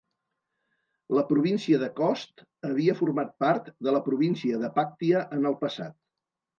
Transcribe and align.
La 1.17 1.23
província 1.31 1.81
de 1.83 1.91
Khost 2.01 2.43
havia 2.71 2.97
format 3.05 3.37
part 3.47 3.73
de 3.77 3.97
la 4.01 4.05
província 4.11 4.67
de 4.67 4.75
Paktia 4.83 5.27
en 5.39 5.49
el 5.55 5.65
passat. 5.65 6.01